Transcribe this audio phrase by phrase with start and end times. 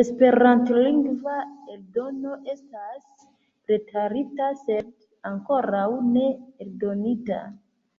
[0.00, 1.36] Esperantlingva
[1.74, 3.06] eldono estas
[3.70, 4.90] preparita, sed
[5.32, 6.26] ankoraŭ ne
[6.66, 7.40] eldonita.